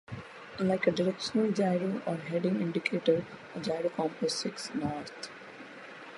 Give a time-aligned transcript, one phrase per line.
[0.57, 5.29] Unlike a directional gyro or heading indicator, a gyrocompass seeks north.